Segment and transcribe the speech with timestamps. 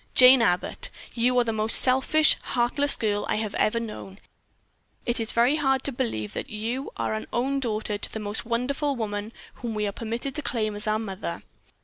[0.15, 4.17] "Jane Abbott, you are the most selfish, heartless girl I have ever known.
[5.05, 8.43] It is very hard to believe that you are an own daughter to that most
[8.43, 11.43] wonderful woman whom we are permitted to claim as our mother.